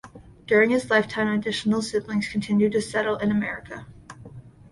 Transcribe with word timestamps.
During 0.47 0.71
his 0.71 0.89
lifetime 0.89 1.27
additional 1.27 1.83
siblings 1.83 2.27
continued 2.27 2.71
to 2.71 2.81
settle 2.81 3.17
in 3.17 3.29
America. 3.29 3.85